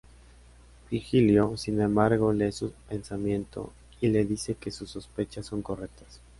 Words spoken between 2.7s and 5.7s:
pensamiento, y le dice que sus sospechas son